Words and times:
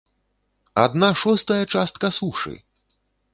Адна 0.83 1.09
шостая 1.23 1.59
частка 1.75 2.11
сушы! 2.19 2.55